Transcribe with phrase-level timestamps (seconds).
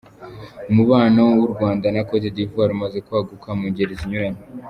[0.71, 4.41] Umubano w’u Rwanda na Côte d’Ivoire umaze kwaguka mu ngeri zinyuranye.